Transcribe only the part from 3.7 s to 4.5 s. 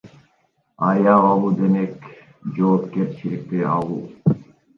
алуу.